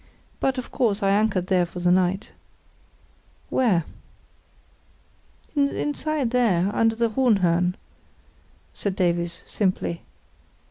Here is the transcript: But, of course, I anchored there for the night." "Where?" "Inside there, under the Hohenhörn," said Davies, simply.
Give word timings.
But, 0.39 0.57
of 0.57 0.71
course, 0.71 1.03
I 1.03 1.11
anchored 1.11 1.45
there 1.45 1.63
for 1.63 1.79
the 1.79 1.91
night." 1.91 2.31
"Where?" 3.51 3.85
"Inside 5.55 6.31
there, 6.31 6.75
under 6.75 6.95
the 6.95 7.11
Hohenhörn," 7.11 7.75
said 8.73 8.95
Davies, 8.95 9.43
simply. 9.45 10.01